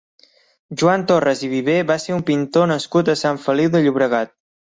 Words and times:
Joan 0.81 1.03
Torras 1.11 1.43
i 1.47 1.49
Viver 1.51 1.75
va 1.91 1.99
ser 2.05 2.15
un 2.15 2.25
pintor 2.31 2.67
nascut 2.73 3.13
a 3.15 3.17
Sant 3.21 3.39
Feliu 3.45 3.73
de 3.79 3.85
Llobregat. 3.87 4.35